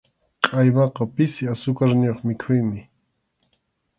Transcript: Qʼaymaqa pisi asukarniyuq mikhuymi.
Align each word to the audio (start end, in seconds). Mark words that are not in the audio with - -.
Qʼaymaqa 0.45 1.03
pisi 1.15 1.43
asukarniyuq 1.53 2.19
mikhuymi. 2.27 2.81